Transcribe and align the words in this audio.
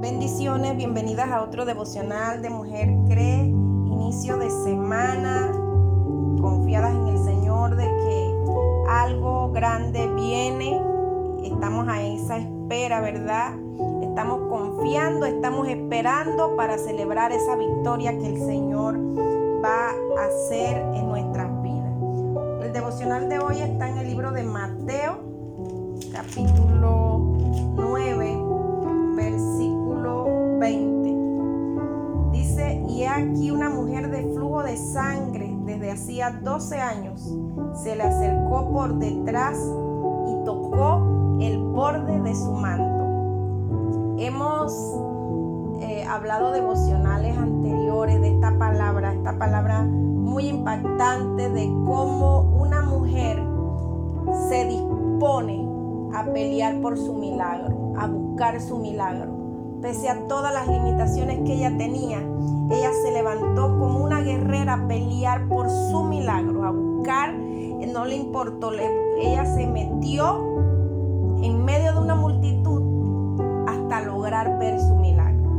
Bendiciones, 0.00 0.74
bienvenidas 0.74 1.28
a 1.28 1.42
otro 1.42 1.66
devocional 1.66 2.40
de 2.40 2.48
Mujer 2.48 2.88
Cree, 3.06 3.44
inicio 3.44 4.38
de 4.38 4.48
semana, 4.48 5.52
confiadas 6.40 6.94
en 6.94 7.08
el 7.08 7.18
Señor 7.18 7.76
de 7.76 7.84
que 7.84 8.88
algo 8.88 9.52
grande 9.52 10.08
viene, 10.14 10.80
estamos 11.44 11.86
a 11.88 12.02
esa 12.02 12.38
espera, 12.38 13.02
¿verdad? 13.02 13.54
Estamos 14.02 14.48
confiando, 14.48 15.26
estamos 15.26 15.68
esperando 15.68 16.56
para 16.56 16.78
celebrar 16.78 17.30
esa 17.30 17.54
victoria 17.56 18.18
que 18.18 18.28
el 18.28 18.38
Señor 18.38 18.96
va 19.62 19.90
a 19.90 20.24
hacer 20.24 20.78
en 20.94 21.06
nuestras 21.06 21.62
vidas. 21.62 22.64
El 22.64 22.72
devocional 22.72 23.28
de 23.28 23.38
hoy 23.40 23.58
está 23.60 23.90
en 23.90 23.98
el 23.98 24.06
libro 24.06 24.32
de 24.32 24.42
Mateo, 24.42 25.18
capítulo 26.12 27.36
9 27.76 28.41
hacía 35.92 36.30
12 36.30 36.80
años. 36.80 37.22
Se 37.74 37.94
le 37.94 38.02
acercó 38.02 38.70
por 38.70 38.98
detrás 38.98 39.56
y 40.26 40.44
tocó 40.44 41.38
el 41.40 41.58
borde 41.58 42.20
de 42.20 42.34
su 42.34 42.52
manto. 42.52 44.16
Hemos 44.18 44.72
eh, 45.80 46.04
hablado 46.04 46.52
devocionales 46.52 47.36
anteriores 47.36 48.20
de 48.20 48.34
esta 48.34 48.56
palabra, 48.58 49.12
esta 49.14 49.38
palabra 49.38 49.82
muy 49.82 50.48
impactante 50.48 51.48
de 51.50 51.66
cómo 51.84 52.42
una 52.60 52.82
mujer 52.82 53.42
se 54.48 54.66
dispone 54.66 55.68
a 56.14 56.24
pelear 56.32 56.80
por 56.80 56.96
su 56.96 57.14
milagro, 57.14 57.94
a 57.98 58.06
buscar 58.06 58.60
su 58.60 58.78
milagro. 58.78 59.41
Pese 59.82 60.08
a 60.08 60.28
todas 60.28 60.54
las 60.54 60.68
limitaciones 60.68 61.40
que 61.44 61.54
ella 61.54 61.76
tenía, 61.76 62.22
ella 62.70 62.90
se 63.02 63.10
levantó 63.10 63.76
como 63.80 64.04
una 64.04 64.20
guerrera 64.20 64.74
a 64.74 64.86
pelear 64.86 65.48
por 65.48 65.68
su 65.68 66.04
milagro, 66.04 66.62
a 66.62 66.70
buscar, 66.70 67.34
no 67.34 68.04
le 68.04 68.14
importó, 68.14 68.70
ella 68.72 69.44
se 69.44 69.66
metió 69.66 70.38
en 71.42 71.64
medio 71.64 71.94
de 71.94 71.98
una 71.98 72.14
multitud 72.14 73.40
hasta 73.68 74.02
lograr 74.02 74.56
ver 74.60 74.80
su 74.80 74.94
milagro. 74.94 75.50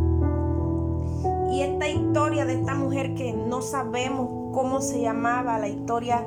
Y 1.52 1.62
esta 1.62 1.90
historia 1.90 2.46
de 2.46 2.54
esta 2.54 2.76
mujer 2.76 3.16
que 3.16 3.34
no 3.34 3.62
sabemos 3.62 4.54
cómo 4.54 4.80
se 4.80 5.02
llamaba, 5.02 5.60
la 5.60 5.68
historia 5.68 6.26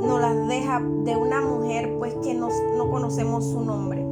nos 0.00 0.20
la 0.20 0.32
deja 0.32 0.80
de 0.80 1.16
una 1.16 1.40
mujer 1.40 1.96
pues 1.98 2.14
que 2.22 2.34
no, 2.34 2.48
no 2.76 2.88
conocemos 2.88 3.44
su 3.44 3.60
nombre 3.62 4.07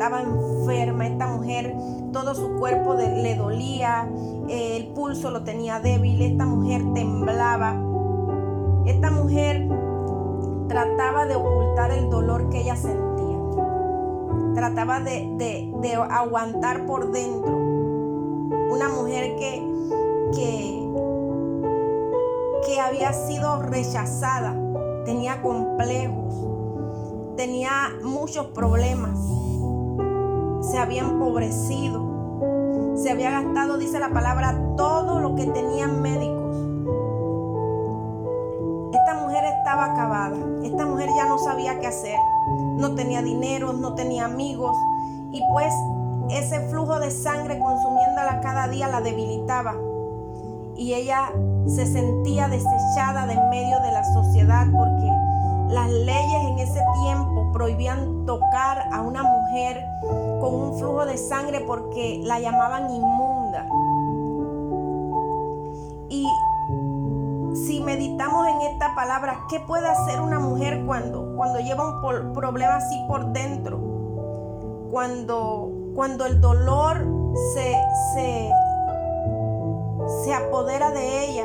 estaba 0.00 0.22
enferma, 0.22 1.06
esta 1.06 1.26
mujer 1.26 1.76
todo 2.10 2.34
su 2.34 2.56
cuerpo 2.56 2.94
le 2.94 3.36
dolía, 3.36 4.10
el 4.48 4.86
pulso 4.94 5.30
lo 5.30 5.44
tenía 5.44 5.78
débil, 5.78 6.22
esta 6.22 6.46
mujer 6.46 6.82
temblaba. 6.94 7.78
Esta 8.86 9.10
mujer 9.10 9.68
trataba 10.68 11.26
de 11.26 11.36
ocultar 11.36 11.90
el 11.90 12.08
dolor 12.08 12.48
que 12.48 12.62
ella 12.62 12.76
sentía. 12.76 13.36
Trataba 14.54 15.00
de, 15.00 15.68
aguantar 16.10 16.86
por 16.86 17.12
dentro. 17.12 17.54
Una 18.70 18.88
mujer 18.88 19.36
que, 19.36 19.62
que, 20.34 20.88
que 22.66 22.80
había 22.80 23.12
sido 23.12 23.60
rechazada, 23.60 24.56
tenía 25.04 25.42
complejos, 25.42 26.46
tenía 27.36 27.70
muchos 28.02 28.46
problemas, 28.46 29.18
se 30.70 30.78
había 30.78 31.02
empobrecido, 31.02 32.94
se 32.96 33.10
había 33.10 33.30
gastado, 33.30 33.76
dice 33.76 33.98
la 33.98 34.10
palabra, 34.10 34.56
todo 34.76 35.18
lo 35.18 35.34
que 35.34 35.46
tenían 35.46 36.00
médicos. 36.00 36.56
Esta 38.92 39.14
mujer 39.14 39.44
estaba 39.58 39.92
acabada, 39.92 40.36
esta 40.62 40.86
mujer 40.86 41.08
ya 41.16 41.26
no 41.26 41.38
sabía 41.38 41.80
qué 41.80 41.88
hacer, 41.88 42.18
no 42.76 42.94
tenía 42.94 43.20
dinero, 43.22 43.72
no 43.72 43.94
tenía 43.94 44.26
amigos 44.26 44.76
y 45.32 45.42
pues 45.50 45.72
ese 46.30 46.60
flujo 46.68 47.00
de 47.00 47.10
sangre 47.10 47.58
consumiéndola 47.58 48.40
cada 48.40 48.68
día 48.68 48.88
la 48.88 49.00
debilitaba 49.00 49.74
y 50.76 50.94
ella 50.94 51.32
se 51.66 51.86
sentía 51.86 52.48
desechada 52.48 53.26
de 53.26 53.34
en 53.34 53.50
medio 53.50 53.80
de 53.80 53.92
la 53.92 54.04
sociedad 54.04 54.66
porque 54.72 55.10
las 55.68 55.90
leyes 55.90 56.42
en 56.48 56.58
ese 56.60 56.80
tiempo 57.02 57.39
prohibían 57.52 58.24
tocar 58.26 58.84
a 58.92 59.00
una 59.02 59.22
mujer 59.22 59.84
con 60.40 60.54
un 60.54 60.78
flujo 60.78 61.06
de 61.06 61.16
sangre 61.16 61.60
porque 61.60 62.20
la 62.24 62.38
llamaban 62.40 62.90
inmunda. 62.90 63.66
Y 66.08 66.26
si 67.54 67.80
meditamos 67.80 68.46
en 68.48 68.60
esta 68.62 68.94
palabra, 68.94 69.40
¿qué 69.48 69.60
puede 69.60 69.88
hacer 69.88 70.20
una 70.20 70.38
mujer 70.38 70.84
cuando, 70.86 71.34
cuando 71.36 71.60
lleva 71.60 71.88
un 71.88 72.32
problema 72.32 72.76
así 72.76 72.96
por 73.08 73.32
dentro? 73.32 73.78
Cuando, 74.90 75.70
cuando 75.94 76.26
el 76.26 76.40
dolor 76.40 77.06
se, 77.54 77.76
se, 78.14 78.50
se 80.24 80.34
apodera 80.34 80.90
de 80.90 81.24
ella 81.26 81.44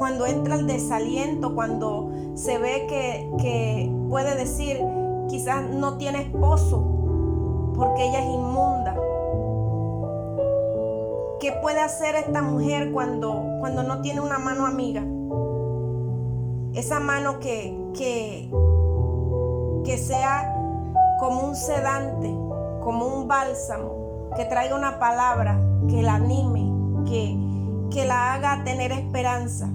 cuando 0.00 0.24
entra 0.24 0.54
el 0.54 0.66
desaliento, 0.66 1.54
cuando 1.54 2.10
se 2.32 2.56
ve 2.56 2.86
que, 2.88 3.92
puede 4.08 4.34
decir, 4.34 4.80
quizás 5.30 5.62
no 5.70 5.96
tiene 5.96 6.22
esposo 6.22 7.72
porque 7.76 8.08
ella 8.08 8.18
es 8.18 8.26
inmunda. 8.26 8.96
¿Qué 11.38 11.52
puede 11.62 11.80
hacer 11.80 12.16
esta 12.16 12.42
mujer 12.42 12.92
cuando, 12.92 13.42
cuando 13.60 13.82
no 13.82 14.02
tiene 14.02 14.20
una 14.20 14.38
mano 14.38 14.66
amiga? 14.66 15.02
Esa 16.74 17.00
mano 17.00 17.40
que, 17.40 17.74
que, 17.94 18.50
que 19.84 19.96
sea 19.96 20.54
como 21.18 21.42
un 21.42 21.56
sedante, 21.56 22.28
como 22.82 23.06
un 23.06 23.28
bálsamo, 23.28 24.28
que 24.36 24.44
traiga 24.44 24.76
una 24.76 24.98
palabra, 24.98 25.58
que 25.88 26.02
la 26.02 26.16
anime, 26.16 26.70
que, 27.08 27.38
que 27.90 28.04
la 28.04 28.34
haga 28.34 28.62
tener 28.64 28.92
esperanza. 28.92 29.70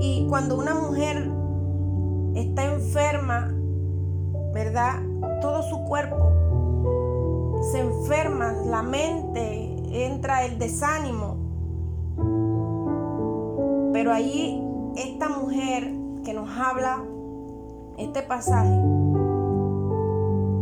Y 0.00 0.26
cuando 0.28 0.58
una 0.58 0.74
mujer 0.74 1.41
¿verdad? 4.52 5.00
Todo 5.40 5.62
su 5.62 5.84
cuerpo 5.84 6.16
se 7.70 7.80
enferma, 7.80 8.52
la 8.66 8.82
mente, 8.82 10.04
entra 10.04 10.44
el 10.44 10.58
desánimo. 10.58 11.36
Pero 13.92 14.12
ahí 14.12 14.62
esta 14.96 15.28
mujer 15.28 15.92
que 16.24 16.34
nos 16.34 16.48
habla 16.58 17.04
este 17.98 18.22
pasaje, 18.22 18.74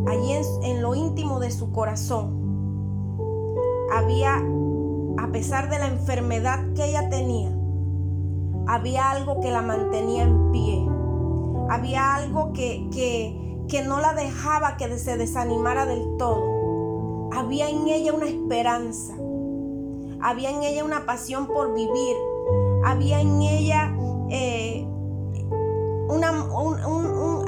allí 0.09 0.33
en, 0.33 0.45
en 0.63 0.83
lo 0.83 0.95
íntimo 0.95 1.41
de 1.41 1.51
su 1.51 1.73
corazón, 1.73 2.41
había, 3.93 4.37
a 5.19 5.33
pesar 5.33 5.71
de 5.71 5.79
la 5.79 5.89
enfermedad 5.89 6.73
que 6.75 6.85
ella 6.91 7.09
tenía, 7.09 7.51
había 8.67 9.11
algo 9.11 9.41
que 9.41 9.51
la 9.51 9.63
mantenía 9.63 10.23
en 10.25 10.53
pie. 10.53 10.80
Había 11.81 12.15
algo 12.15 12.53
que, 12.53 12.91
que, 13.67 13.83
no 13.83 14.01
la 14.01 14.13
dejaba 14.13 14.77
que 14.77 14.99
se 14.99 15.17
desanimara 15.17 15.87
del 15.87 16.19
todo. 16.19 17.31
Había 17.33 17.71
en 17.71 17.89
ella 17.89 18.13
una 18.13 18.27
esperanza. 18.27 19.15
Había 20.21 20.51
en 20.51 20.63
ella 20.63 20.85
una 20.85 21.07
pasión 21.07 21.47
por 21.47 21.73
vivir. 21.73 22.17
Había 22.85 23.23
en 23.23 23.41
ella 23.41 23.97
eh, 24.29 24.87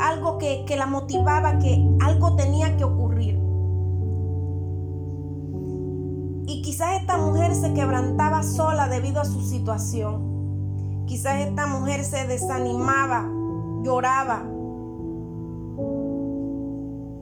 algo 0.00 0.38
que, 0.38 0.64
que 0.66 0.76
la 0.76 0.86
motivaba, 0.86 1.58
que 1.58 1.86
algo 2.00 2.34
tenía 2.34 2.74
que 2.78 2.84
ocurrir. 2.84 3.38
Y 6.46 6.62
quizás 6.62 7.02
esta 7.02 7.18
mujer 7.18 7.54
se 7.54 7.74
quebrantaba 7.74 8.42
sola 8.44 8.88
debido 8.88 9.20
a 9.20 9.26
su 9.26 9.42
situación. 9.42 11.04
Quizás 11.04 11.46
esta 11.46 11.66
mujer 11.66 12.02
se 12.02 12.26
desanimaba, 12.26 13.28
lloraba, 13.82 14.44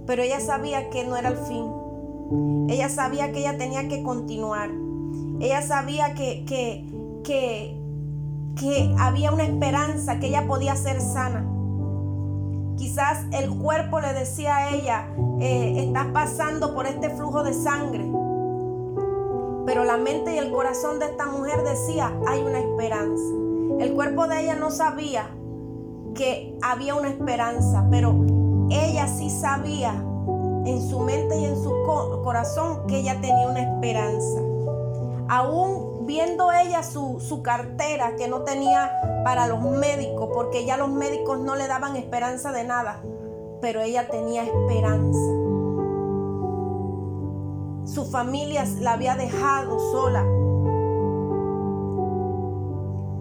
pero 0.06 0.22
ella 0.22 0.40
sabía 0.40 0.90
que 0.90 1.04
no 1.04 1.16
era 1.16 1.28
el 1.28 1.36
fin. 1.36 1.64
Ella 2.68 2.88
sabía 2.88 3.32
que 3.32 3.40
ella 3.40 3.56
tenía 3.58 3.88
que 3.88 4.02
continuar. 4.02 4.70
Ella 5.40 5.62
sabía 5.62 6.14
que, 6.14 6.44
que, 6.44 6.84
que, 7.24 7.80
que 8.56 8.94
había 8.98 9.32
una 9.32 9.44
esperanza, 9.44 10.18
que 10.18 10.28
ella 10.28 10.46
podía 10.46 10.76
ser 10.76 11.00
sana. 11.00 11.46
Quizás 12.76 13.24
el 13.32 13.50
cuerpo 13.50 14.00
le 14.00 14.12
decía 14.12 14.56
a 14.56 14.74
ella, 14.74 15.08
eh, 15.40 15.84
estás 15.86 16.06
pasando 16.08 16.74
por 16.74 16.86
este 16.86 17.10
flujo 17.10 17.42
de 17.42 17.54
sangre. 17.54 18.04
Pero 19.66 19.84
la 19.84 19.96
mente 19.96 20.34
y 20.34 20.38
el 20.38 20.50
corazón 20.50 20.98
de 20.98 21.06
esta 21.06 21.26
mujer 21.26 21.62
decía, 21.62 22.12
hay 22.26 22.40
una 22.40 22.58
esperanza. 22.58 23.22
El 23.78 23.92
cuerpo 23.94 24.26
de 24.26 24.42
ella 24.42 24.56
no 24.56 24.70
sabía 24.70 25.30
que 26.14 26.56
había 26.62 26.94
una 26.94 27.08
esperanza, 27.08 27.86
pero 27.90 28.14
ella 28.70 29.06
sí 29.08 29.30
sabía 29.30 29.92
en 30.64 30.88
su 30.88 31.00
mente 31.00 31.38
y 31.38 31.44
en 31.44 31.62
su 31.62 31.70
corazón 32.22 32.86
que 32.86 32.98
ella 32.98 33.20
tenía 33.20 33.48
una 33.48 33.60
esperanza. 33.60 34.40
Aún 35.28 36.06
viendo 36.06 36.50
ella 36.52 36.82
su, 36.82 37.20
su, 37.20 37.42
cartera 37.42 38.16
que 38.16 38.28
no 38.28 38.42
tenía 38.42 39.22
para 39.24 39.46
los 39.46 39.60
médicos, 39.62 40.28
porque 40.34 40.64
ya 40.64 40.76
los 40.76 40.90
médicos 40.90 41.38
no 41.38 41.54
le 41.54 41.68
daban 41.68 41.96
esperanza 41.96 42.52
de 42.52 42.64
nada, 42.64 43.02
pero 43.60 43.80
ella 43.80 44.08
tenía 44.08 44.44
esperanza. 44.44 45.18
Su 47.84 48.06
familia 48.10 48.64
la 48.80 48.92
había 48.92 49.14
dejado 49.16 49.78
sola, 49.92 50.24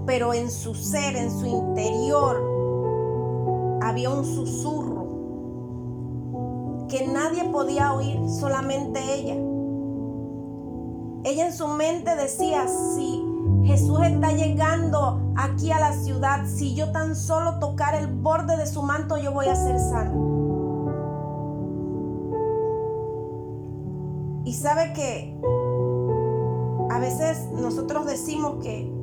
pero 0.05 0.33
en 0.33 0.49
su 0.49 0.73
ser, 0.73 1.15
en 1.15 1.31
su 1.31 1.45
interior, 1.45 2.58
había 3.89 4.09
un 4.11 4.23
susurro 4.23 4.87
que 6.87 7.07
nadie 7.07 7.43
podía 7.45 7.93
oír, 7.93 8.19
solamente 8.29 8.99
ella. 9.13 9.35
Ella 11.23 11.47
en 11.47 11.53
su 11.53 11.67
mente 11.67 12.15
decía, 12.15 12.67
si 12.67 13.23
Jesús 13.65 13.99
está 14.03 14.31
llegando 14.31 15.33
aquí 15.35 15.71
a 15.71 15.79
la 15.79 15.93
ciudad, 15.93 16.45
si 16.47 16.75
yo 16.75 16.91
tan 16.91 17.15
solo 17.15 17.59
tocar 17.59 17.95
el 17.95 18.07
borde 18.07 18.57
de 18.57 18.65
su 18.65 18.81
manto, 18.81 19.17
yo 19.17 19.31
voy 19.31 19.47
a 19.47 19.55
ser 19.55 19.79
sana. 19.79 20.13
Y 24.45 24.53
sabe 24.53 24.93
que 24.93 25.39
a 26.89 26.99
veces 26.99 27.49
nosotros 27.53 28.05
decimos 28.05 28.63
que 28.63 28.98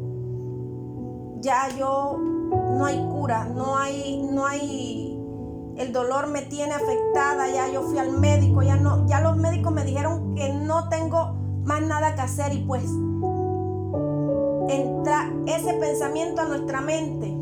ya 1.40 1.68
yo 1.78 2.16
no 2.18 2.84
hay 2.84 2.98
cura, 3.10 3.44
no 3.44 3.76
hay, 3.76 4.22
no 4.30 4.46
hay, 4.46 5.18
el 5.76 5.92
dolor 5.92 6.28
me 6.28 6.42
tiene 6.42 6.72
afectada, 6.72 7.48
ya 7.50 7.70
yo 7.70 7.82
fui 7.82 7.98
al 7.98 8.12
médico, 8.18 8.62
ya 8.62 8.76
no, 8.76 9.06
ya 9.06 9.20
los 9.20 9.36
médicos 9.36 9.72
me 9.72 9.84
dijeron 9.84 10.34
que 10.34 10.52
no 10.52 10.88
tengo 10.88 11.34
más 11.64 11.82
nada 11.82 12.14
que 12.14 12.20
hacer 12.22 12.52
y 12.52 12.58
pues 12.58 12.84
entra 14.68 15.32
ese 15.46 15.74
pensamiento 15.74 16.42
a 16.42 16.44
nuestra 16.44 16.80
mente 16.80 17.36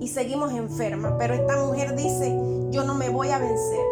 y 0.00 0.08
seguimos 0.08 0.52
enfermas. 0.52 1.14
Pero 1.18 1.34
esta 1.34 1.56
mujer 1.64 1.96
dice, 1.96 2.36
yo 2.70 2.84
no 2.84 2.94
me 2.94 3.08
voy 3.08 3.30
a 3.30 3.38
vencer. 3.38 3.84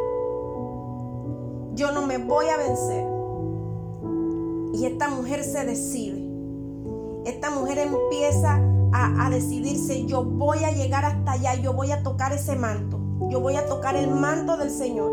Yo 1.75 1.91
no 1.93 2.07
me 2.07 2.19
voy 2.19 2.47
a 2.49 2.57
vencer. 2.57 3.05
Y 4.75 4.87
esta 4.87 5.09
mujer 5.09 5.43
se 5.43 5.65
decide. 5.65 6.23
Esta 7.25 7.51
mujer 7.51 7.79
empieza 7.79 8.61
a, 8.97 9.29
decidirse, 9.29 10.07
yo 10.07 10.25
voy 10.25 10.63
a 10.65 10.71
llegar 10.71 11.05
hasta 11.05 11.33
allá, 11.33 11.55
yo 11.57 11.73
voy 11.73 11.91
a 11.91 12.05
tocar 12.05 12.33
ese 12.33 12.55
manto, 12.55 13.01
yo 13.29 13.41
voy 13.41 13.57
a 13.57 13.67
tocar 13.67 13.97
el 13.97 14.09
manto 14.09 14.57
del 14.57 14.71
Señor. 14.71 15.11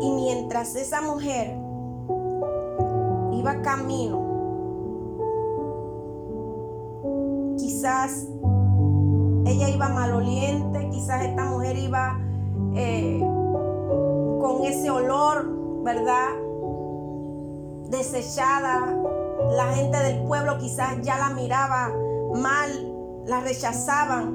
Y 0.00 0.10
mientras 0.10 0.74
esa 0.74 1.00
mujer 1.00 1.56
iba 3.32 3.62
camino, 3.62 4.26
quizás 7.56 8.26
ella 9.46 9.68
iba 9.68 9.88
maloliente, 9.90 10.90
quizás 10.90 11.24
esta 11.24 11.44
mujer 11.44 11.76
iba 11.76 12.18
eh, 12.74 13.20
con 14.40 14.64
ese 14.64 14.90
olor, 14.90 15.48
¿verdad? 15.84 16.47
Desechada, 17.88 18.94
la 19.50 19.72
gente 19.74 19.98
del 19.98 20.22
pueblo 20.24 20.58
quizás 20.58 21.00
ya 21.02 21.18
la 21.18 21.30
miraba 21.30 21.92
mal, 22.34 22.70
la 23.26 23.40
rechazaban, 23.40 24.34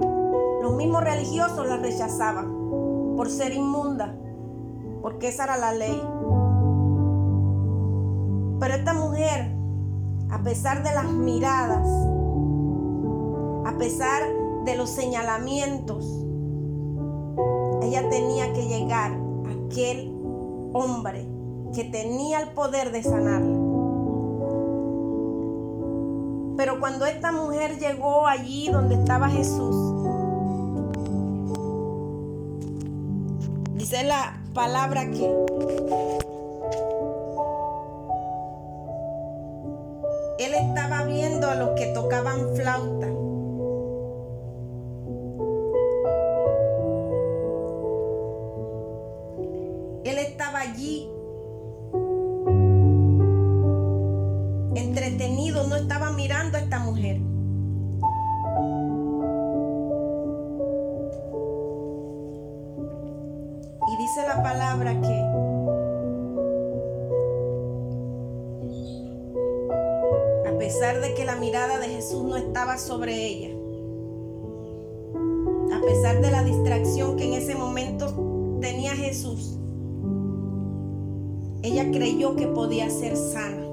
los 0.61 0.75
mismos 0.75 1.03
religiosos 1.03 1.67
la 1.67 1.77
rechazaban 1.77 3.15
por 3.15 3.29
ser 3.29 3.53
inmunda, 3.53 4.15
porque 5.01 5.27
esa 5.27 5.43
era 5.45 5.57
la 5.57 5.73
ley. 5.73 6.01
Pero 8.59 8.73
esta 8.75 8.93
mujer, 8.93 9.55
a 10.31 10.41
pesar 10.41 10.83
de 10.83 10.93
las 10.93 11.11
miradas, 11.11 11.87
a 13.65 13.77
pesar 13.77 14.21
de 14.65 14.75
los 14.75 14.89
señalamientos, 14.89 16.05
ella 17.81 18.09
tenía 18.09 18.53
que 18.53 18.65
llegar 18.67 19.11
a 19.11 19.65
aquel 19.67 20.15
hombre 20.73 21.27
que 21.73 21.83
tenía 21.83 22.39
el 22.39 22.49
poder 22.49 22.91
de 22.91 23.03
sanarla. 23.03 23.57
Pero 26.55 26.79
cuando 26.79 27.05
esta 27.05 27.31
mujer 27.31 27.79
llegó 27.79 28.27
allí 28.27 28.69
donde 28.69 28.95
estaba 28.95 29.27
Jesús, 29.27 29.75
dice 33.73 34.03
la 34.03 34.39
palabra 34.53 35.09
que 35.09 35.25
él 40.39 40.53
estaba 40.53 41.03
viendo 41.05 41.47
a 41.47 41.55
los 41.55 41.71
que 41.71 41.87
tocaban 41.87 42.55
flauta. 42.55 43.07
Él 50.03 50.17
estaba 50.19 50.59
allí 50.59 51.09
Y 56.95 57.17
dice 63.97 64.21
la 64.27 64.43
palabra 64.43 65.01
que 65.01 65.23
a 70.47 70.57
pesar 70.59 71.01
de 71.01 71.13
que 71.15 71.25
la 71.25 71.35
mirada 71.35 71.79
de 71.79 71.87
Jesús 71.87 72.23
no 72.23 72.37
estaba 72.37 72.77
sobre 72.77 73.25
ella, 73.25 73.55
a 75.75 75.81
pesar 75.81 76.21
de 76.21 76.31
la 76.31 76.43
distracción 76.43 77.17
que 77.17 77.25
en 77.25 77.33
ese 77.33 77.55
momento 77.55 78.59
tenía 78.61 78.91
Jesús, 78.91 79.57
ella 81.63 81.89
creyó 81.91 82.35
que 82.35 82.47
podía 82.47 82.89
ser 82.89 83.17
sana. 83.17 83.72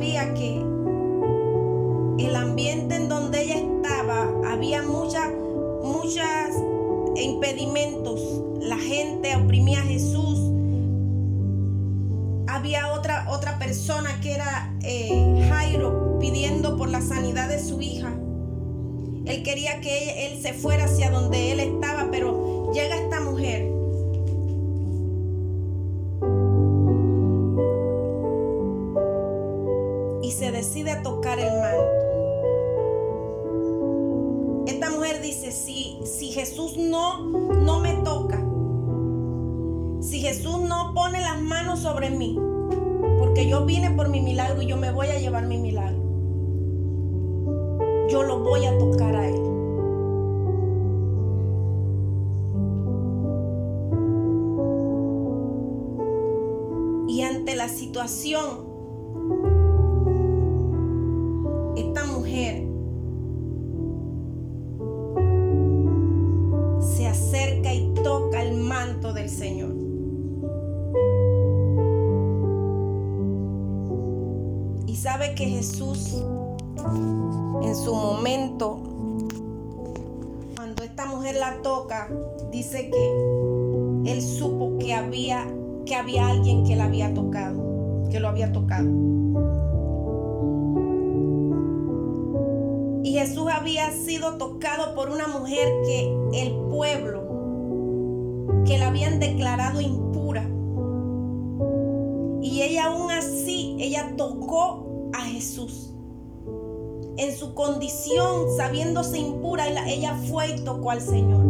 Que 0.00 0.56
el 2.18 2.34
ambiente 2.34 2.94
en 2.94 3.10
donde 3.10 3.42
ella 3.42 3.56
estaba 3.56 4.30
había 4.50 4.82
muchas, 4.82 5.28
muchas 5.82 6.56
impedimentos. 7.16 8.18
La 8.60 8.78
gente 8.78 9.36
oprimía 9.36 9.80
a 9.80 9.82
Jesús. 9.82 10.38
Había 12.48 12.92
otra, 12.94 13.26
otra 13.30 13.58
persona 13.58 14.18
que 14.22 14.32
era 14.32 14.74
eh, 14.82 15.46
Jairo 15.50 16.18
pidiendo 16.18 16.78
por 16.78 16.88
la 16.88 17.02
sanidad 17.02 17.50
de 17.50 17.62
su 17.62 17.82
hija. 17.82 18.10
Él 19.26 19.42
quería 19.42 19.80
que 19.80 20.28
él 20.28 20.40
se 20.40 20.54
fuera 20.54 20.84
hacia 20.84 21.10
donde 21.10 21.52
él 21.52 21.60
estaba, 21.60 22.08
pero 22.10 22.72
llega 22.72 22.96
esta 22.96 23.20
mujer 23.20 23.79
decide 30.70 30.94
tocar 31.02 31.40
el 31.40 31.50
manto. 31.60 31.82
Esta 34.68 34.88
mujer 34.90 35.20
dice, 35.20 35.50
si, 35.50 35.98
si 36.04 36.28
Jesús 36.28 36.76
no, 36.76 37.22
no 37.24 37.80
me 37.80 37.94
toca, 38.04 38.38
si 40.00 40.20
Jesús 40.20 40.60
no 40.60 40.92
pone 40.94 41.20
las 41.20 41.40
manos 41.40 41.80
sobre 41.80 42.10
mí, 42.10 42.38
porque 43.18 43.48
yo 43.48 43.64
vine 43.64 43.90
por 43.90 44.10
mi 44.10 44.20
milagro 44.20 44.62
y 44.62 44.66
yo 44.66 44.76
me 44.76 44.92
voy 44.92 45.08
a 45.08 45.18
llevar 45.18 45.44
mi 45.46 45.58
milagro, 45.58 45.98
yo 48.08 48.22
lo 48.22 48.38
voy 48.38 48.64
a 48.64 48.78
tocar 48.78 49.16
a 49.16 49.26
Él. 49.26 49.42
Y 57.08 57.22
ante 57.22 57.56
la 57.56 57.68
situación 57.68 58.69
Jesús 75.60 76.16
en 77.62 77.76
su 77.76 77.94
momento, 77.94 78.80
cuando 80.56 80.82
esta 80.82 81.04
mujer 81.04 81.36
la 81.36 81.60
toca, 81.60 82.08
dice 82.50 82.90
que 82.90 84.10
él 84.10 84.22
supo 84.22 84.78
que 84.78 84.94
había, 84.94 85.46
que 85.84 85.96
había 85.96 86.28
alguien 86.28 86.64
que 86.64 86.76
la 86.76 86.84
había 86.84 87.12
tocado, 87.12 88.08
que 88.10 88.20
lo 88.20 88.28
había 88.28 88.52
tocado. 88.52 88.88
Y 93.04 93.12
Jesús 93.12 93.48
había 93.52 93.90
sido 93.90 94.38
tocado 94.38 94.94
por 94.94 95.10
una 95.10 95.28
mujer 95.28 95.68
que 95.84 96.10
el 96.42 96.54
pueblo, 96.70 97.20
que 98.64 98.78
la 98.78 98.88
habían 98.88 99.20
declarado 99.20 99.82
impura. 99.82 100.48
Y 102.40 102.62
ella 102.62 102.86
aún 102.86 103.10
así, 103.10 103.76
ella 103.78 104.14
tocó 104.16 104.89
a 105.12 105.20
Jesús. 105.22 105.90
En 107.16 107.36
su 107.36 107.54
condición, 107.54 108.46
sabiéndose 108.56 109.18
impura, 109.18 109.66
ella 109.86 110.14
fue 110.28 110.50
y 110.56 110.64
tocó 110.64 110.90
al 110.90 111.00
Señor. 111.00 111.40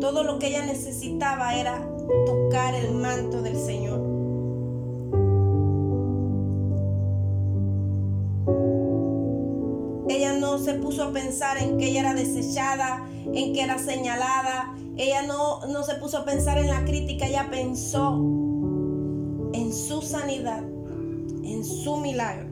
Todo 0.00 0.22
lo 0.24 0.38
que 0.38 0.48
ella 0.48 0.66
necesitaba 0.66 1.54
era 1.54 1.88
tocar 2.26 2.74
el 2.74 2.92
manto 2.92 3.42
del 3.42 3.56
Señor. 3.56 4.00
Ella 10.08 10.38
no 10.38 10.58
se 10.58 10.74
puso 10.74 11.04
a 11.04 11.12
pensar 11.12 11.58
en 11.58 11.78
que 11.78 11.88
ella 11.88 12.00
era 12.00 12.14
desechada, 12.14 13.08
en 13.32 13.52
que 13.52 13.62
era 13.62 13.78
señalada. 13.78 14.76
Ella 14.96 15.22
no, 15.22 15.66
no 15.66 15.82
se 15.82 15.96
puso 15.96 16.18
a 16.18 16.24
pensar 16.24 16.58
en 16.58 16.68
la 16.68 16.84
crítica, 16.84 17.26
ella 17.26 17.48
pensó 17.50 18.14
en 19.52 19.72
su 19.72 20.00
sanidad, 20.02 20.62
en 20.62 21.64
su 21.64 21.98
milagro. 21.98 22.48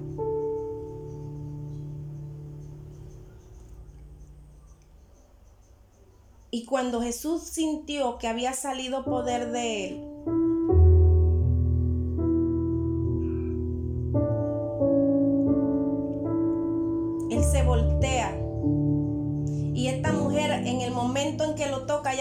Y 6.50 6.66
cuando 6.66 7.00
Jesús 7.00 7.42
sintió 7.42 8.18
que 8.18 8.28
había 8.28 8.52
salido 8.52 9.04
poder 9.04 9.50
de 9.50 9.88
él, 9.88 10.13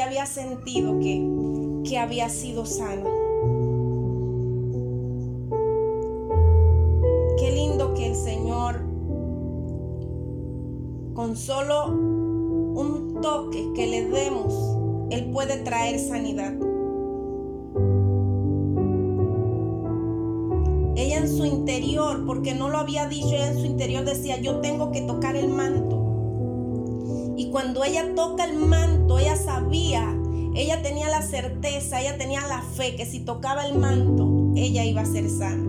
había 0.03 0.25
sentido 0.25 0.99
que, 0.99 1.89
que 1.89 1.97
había 1.97 2.29
sido 2.29 2.65
sana. 2.65 3.09
Qué 7.39 7.51
lindo 7.51 7.93
que 7.93 8.07
el 8.07 8.15
Señor 8.15 8.93
con 11.13 11.35
solo 11.35 11.87
un 11.87 13.19
toque 13.21 13.71
que 13.75 13.87
le 13.87 14.07
demos, 14.09 14.53
Él 15.11 15.29
puede 15.31 15.57
traer 15.57 15.99
sanidad. 15.99 16.53
Ella 20.95 21.17
en 21.19 21.29
su 21.29 21.45
interior, 21.45 22.25
porque 22.25 22.53
no 22.53 22.69
lo 22.69 22.79
había 22.79 23.07
dicho, 23.07 23.27
ella 23.27 23.51
en 23.51 23.57
su 23.57 23.65
interior 23.65 24.05
decía, 24.05 24.39
yo 24.39 24.59
tengo 24.59 24.91
que 24.91 25.01
tocar 25.01 25.35
el 25.35 25.49
manto. 25.49 26.02
Y 27.35 27.49
cuando 27.49 27.83
ella 27.83 28.13
toca 28.15 28.45
el 28.45 28.57
manto, 28.57 29.17
ella 29.17 29.35
sabía, 29.35 30.15
ella 30.55 30.81
tenía 30.81 31.09
la 31.09 31.21
certeza, 31.21 32.01
ella 32.01 32.17
tenía 32.17 32.41
la 32.47 32.61
fe 32.61 32.95
que 32.95 33.05
si 33.05 33.19
tocaba 33.21 33.65
el 33.65 33.77
manto, 33.77 34.51
ella 34.55 34.83
iba 34.85 35.01
a 35.01 35.05
ser 35.05 35.29
sana. 35.29 35.63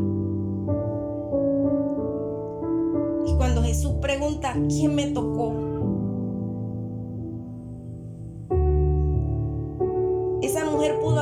Y 3.26 3.34
cuando 3.36 3.62
Jesús 3.62 3.94
pregunta, 4.00 4.54
¿quién 4.68 4.94
me 4.94 5.06
tocó? 5.06 5.64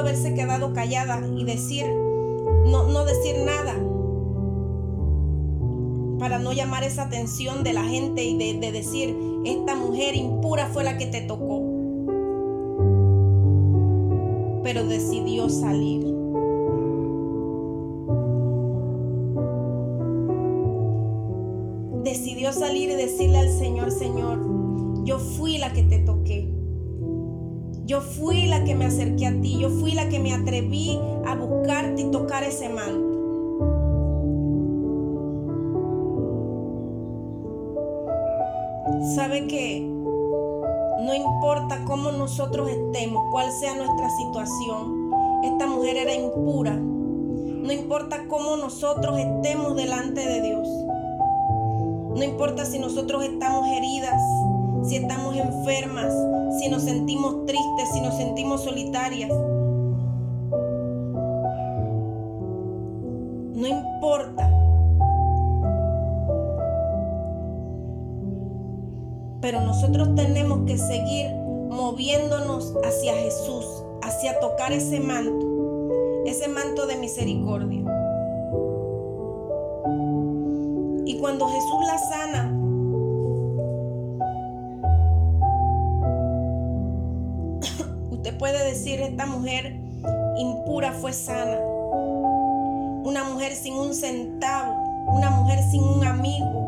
haberse 0.03 0.35
quedado 0.35 0.73
callada 0.73 1.21
y 1.37 1.45
decir, 1.45 1.87
no, 2.67 2.89
no 2.89 3.05
decir 3.05 3.37
nada, 3.47 3.75
para 6.23 6.39
no 6.39 6.53
llamar 6.53 6.85
esa 6.85 7.03
atención 7.03 7.65
de 7.65 7.73
la 7.73 7.83
gente 7.83 8.23
y 8.23 8.39
de, 8.39 8.57
de 8.61 8.71
decir, 8.71 9.17
esta 9.45 9.75
mujer 9.75 10.15
impura 10.15 10.69
fue 10.69 10.85
la 10.85 10.97
que 10.97 11.07
te 11.07 11.23
tocó. 11.23 11.65
Pero 14.63 14.87
decidió 14.87 15.49
salir. 15.49 16.05
Decidió 22.05 22.53
salir 22.53 22.91
y 22.91 22.95
decirle 22.95 23.39
al 23.39 23.51
Señor, 23.51 23.91
Señor, 23.91 24.39
yo 25.03 25.19
fui 25.19 25.59
la 25.59 25.73
que 25.73 25.83
te 25.83 25.99
toqué. 25.99 26.49
Yo 27.85 28.01
fui 28.01 28.47
la 28.47 28.63
que 28.63 28.77
me 28.77 28.85
acerqué 28.85 29.27
a 29.27 29.41
ti, 29.41 29.59
yo 29.59 29.71
fui 29.71 29.91
la 29.91 30.09
que 30.09 30.21
me 30.21 30.33
atreví 30.33 31.01
a 31.27 31.35
buscarte 31.35 32.03
y 32.03 32.11
tocar 32.13 32.45
ese 32.45 32.69
manto. 32.69 33.12
Sabe 39.15 39.47
que 39.47 39.81
no 39.81 41.15
importa 41.15 41.85
cómo 41.85 42.13
nosotros 42.13 42.71
estemos, 42.71 43.23
cuál 43.31 43.53
sea 43.53 43.75
nuestra 43.75 44.09
situación, 44.09 45.11
esta 45.45 45.67
mujer 45.67 45.99
era 45.99 46.15
impura. 46.15 46.77
No 46.77 47.71
importa 47.73 48.27
cómo 48.29 48.57
nosotros 48.57 49.19
estemos 49.19 49.77
delante 49.77 50.27
de 50.27 50.41
Dios. 50.41 50.67
No 52.17 52.25
importa 52.25 52.65
si 52.65 52.79
nosotros 52.79 53.23
estamos 53.25 53.69
heridas, 53.69 54.23
si 54.85 54.97
estamos 54.97 55.37
enfermas, 55.37 56.15
si 56.59 56.71
nos 56.71 56.83
sentimos 56.83 57.45
tristes, 57.45 57.91
si 57.93 58.01
nos 58.01 58.17
sentimos 58.17 58.65
solitarias. 58.65 59.31
Pero 69.53 69.67
nosotros 69.67 70.15
tenemos 70.15 70.61
que 70.67 70.79
seguir 70.79 71.31
moviéndonos 71.69 72.73
hacia 72.87 73.13
Jesús, 73.17 73.67
hacia 74.01 74.41
tocar 74.41 74.73
ese 74.73 74.99
manto, 74.99 76.23
ese 76.25 76.49
manto 76.49 76.87
de 76.87 76.97
misericordia. 76.97 77.83
Y 81.05 81.19
cuando 81.21 81.49
Jesús 81.49 81.85
la 81.87 81.99
sana, 81.99 82.51
puede 88.39 88.65
decir 88.65 89.03
esta 89.03 89.27
mujer 89.27 89.79
impura 90.39 90.93
fue 90.95 91.13
sana. 91.13 91.59
Una 93.05 93.25
mujer 93.25 93.55
sin 93.55 93.75
un 93.75 93.93
centavo, 93.93 94.77
una 95.09 95.29
mujer 95.29 95.63
sin 95.71 95.83
un 95.83 96.05
amigo. 96.05 96.62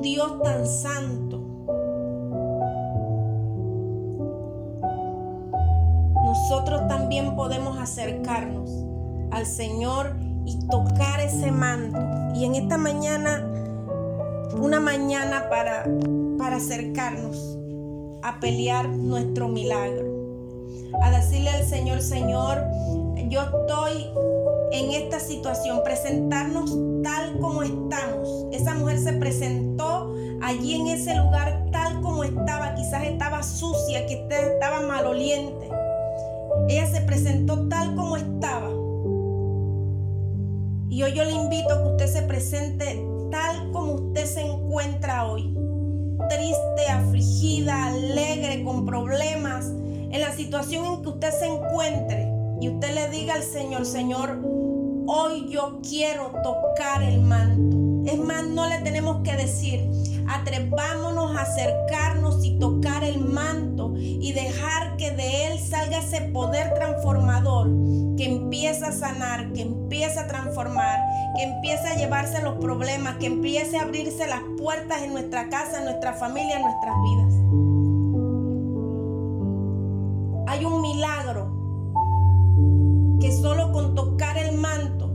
Dios 0.00 0.42
tan 0.42 0.66
santo. 0.66 1.40
Nosotros 6.24 6.88
también 6.88 7.36
podemos 7.36 7.78
acercarnos 7.78 8.70
al 9.30 9.46
Señor 9.46 10.16
y 10.46 10.58
tocar 10.68 11.20
ese 11.20 11.52
manto. 11.52 11.98
Y 12.34 12.44
en 12.44 12.54
esta 12.54 12.78
mañana, 12.78 13.46
una 14.58 14.80
mañana 14.80 15.48
para, 15.50 15.84
para 16.38 16.56
acercarnos 16.56 17.58
a 18.22 18.40
pelear 18.40 18.88
nuestro 18.88 19.48
milagro. 19.48 20.08
A 21.02 21.10
decirle 21.10 21.50
al 21.50 21.64
Señor, 21.64 22.00
Señor, 22.00 22.64
yo 23.28 23.42
estoy 23.42 24.06
en 24.72 24.90
esta 24.90 25.20
situación, 25.20 25.82
presentarnos 25.84 26.76
tal 27.02 27.38
como 27.38 27.62
estamos. 27.62 28.46
Esa 28.52 28.74
mujer 28.74 28.98
se 28.98 29.12
presentó 29.14 29.69
allí 30.42 30.74
en 30.74 30.88
ese 30.88 31.14
lugar 31.16 31.66
tal 31.70 32.00
como 32.00 32.24
estaba, 32.24 32.74
quizás 32.74 33.04
estaba 33.04 33.42
sucia, 33.42 34.06
que 34.06 34.26
estaba 34.28 34.80
maloliente. 34.80 35.68
Ella 36.68 36.86
se 36.86 37.00
presentó 37.02 37.68
tal 37.68 37.94
como 37.94 38.16
estaba. 38.16 38.68
Y 40.88 41.02
hoy 41.02 41.12
yo 41.12 41.24
le 41.24 41.32
invito 41.32 41.72
a 41.72 41.82
que 41.82 41.88
usted 41.90 42.06
se 42.06 42.22
presente 42.22 43.04
tal 43.30 43.70
como 43.70 43.94
usted 43.94 44.26
se 44.26 44.40
encuentra 44.42 45.26
hoy 45.26 45.54
triste, 46.28 46.88
afligida, 46.90 47.86
alegre, 47.86 48.62
con 48.64 48.86
problemas, 48.86 49.66
en 49.66 50.20
la 50.20 50.32
situación 50.32 50.84
en 50.84 51.02
que 51.02 51.08
usted 51.08 51.30
se 51.32 51.46
encuentre 51.46 52.28
y 52.60 52.68
usted 52.68 52.94
le 52.94 53.08
diga 53.08 53.34
al 53.34 53.42
Señor, 53.42 53.86
Señor, 53.86 54.38
hoy 55.06 55.48
yo 55.48 55.80
quiero 55.88 56.32
tocar 56.42 57.02
el 57.02 57.20
manto. 57.20 58.10
Es 58.10 58.18
más, 58.18 58.46
no 58.46 58.68
le 58.68 58.78
tenemos 58.78 59.22
que 59.22 59.34
decir, 59.36 59.88
atrevámonos 60.30 61.36
a 61.36 61.42
acercarnos 61.42 62.44
y 62.44 62.58
tocar 62.58 63.02
el 63.02 63.20
manto 63.20 63.94
y 63.96 64.32
dejar 64.32 64.96
que 64.96 65.10
de 65.10 65.48
él 65.48 65.58
salga 65.58 65.98
ese 65.98 66.20
poder 66.32 66.72
transformador 66.74 67.68
que 68.16 68.26
empieza 68.26 68.88
a 68.88 68.92
sanar, 68.92 69.52
que 69.52 69.62
empieza 69.62 70.22
a 70.22 70.26
transformar, 70.28 71.00
que 71.36 71.42
empieza 71.42 71.90
a 71.90 71.96
llevarse 71.96 72.42
los 72.42 72.54
problemas, 72.58 73.16
que 73.16 73.26
empiece 73.26 73.76
a 73.78 73.82
abrirse 73.82 74.26
las 74.26 74.42
puertas 74.56 75.02
en 75.02 75.12
nuestra 75.12 75.48
casa, 75.48 75.78
en 75.78 75.84
nuestra 75.84 76.12
familia, 76.12 76.56
en 76.56 76.62
nuestras 76.62 76.94
vidas. 77.02 77.34
Hay 80.48 80.64
un 80.64 80.82
milagro 80.82 81.50
que 83.20 83.32
solo 83.32 83.72
con 83.72 83.94
tocar 83.94 84.38
el 84.38 84.56
manto 84.56 85.10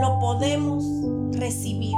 lo 0.00 0.18
podemos 0.18 0.84
recibir. 1.32 1.94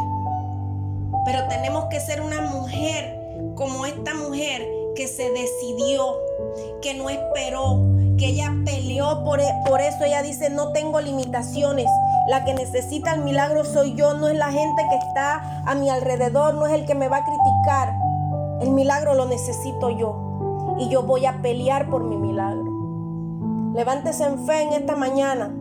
Pero 1.29 1.47
tenemos 1.47 1.85
que 1.91 2.01
ser 2.01 2.23
una 2.23 2.41
mujer 2.41 3.21
como 3.55 3.85
esta 3.85 4.15
mujer 4.15 4.67
que 4.97 5.07
se 5.07 5.29
decidió, 5.31 6.17
que 6.81 6.95
no 6.95 7.11
esperó, 7.11 7.83
que 8.17 8.29
ella 8.29 8.55
peleó 8.65 9.25
por, 9.25 9.39
e, 9.39 9.45
por 9.67 9.83
eso. 9.83 10.05
Ella 10.05 10.23
dice, 10.23 10.49
no 10.49 10.73
tengo 10.73 11.03
limitaciones. 11.03 11.85
La 12.31 12.47
que 12.47 12.55
necesita 12.55 13.13
el 13.13 13.21
milagro 13.21 13.67
soy 13.67 13.95
yo, 13.95 14.15
no 14.15 14.29
es 14.29 14.39
la 14.39 14.51
gente 14.51 14.83
que 14.89 14.97
está 14.97 15.43
a 15.67 15.75
mi 15.75 15.91
alrededor, 15.91 16.55
no 16.55 16.67
es 16.67 16.73
el 16.73 16.87
que 16.87 16.95
me 16.95 17.09
va 17.09 17.19
a 17.19 17.25
criticar. 17.27 17.95
El 18.63 18.71
milagro 18.71 19.13
lo 19.13 19.27
necesito 19.27 19.91
yo. 19.91 20.79
Y 20.79 20.89
yo 20.89 21.03
voy 21.03 21.27
a 21.27 21.43
pelear 21.43 21.91
por 21.91 22.05
mi 22.05 22.17
milagro. 22.17 22.65
Levántese 23.75 24.25
en 24.25 24.47
fe 24.47 24.63
en 24.63 24.73
esta 24.73 24.97
mañana 24.97 25.55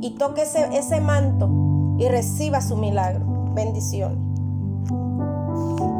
y 0.00 0.12
toque 0.16 0.44
ese, 0.44 0.70
ese 0.72 1.02
manto 1.02 1.50
y 1.98 2.08
reciba 2.08 2.62
su 2.62 2.78
milagro. 2.78 3.26
Bendiciones. 3.52 4.25
嗯。 4.90 5.95